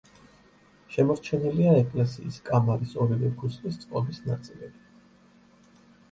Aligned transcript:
შემორჩენილია 0.93 1.73
ეკლესიის 1.81 2.39
კამარის 2.47 2.95
ორივე 3.05 3.29
ქუსლის 3.41 3.77
წყობის 3.83 4.21
ნაწილები. 4.31 4.83